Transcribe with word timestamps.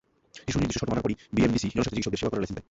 কিছু 0.45 0.53
সুনির্দিষ্ট 0.57 0.79
শর্ত 0.81 0.91
মানার 0.91 1.05
পরই 1.05 1.15
বিএমডিসি 1.35 1.65
জনস্বার্থে 1.69 1.97
চিকিৎসকদের 1.97 2.19
সেবা 2.21 2.29
করার 2.31 2.41
লাইসেন্স 2.41 2.55
দেয়। 2.55 2.59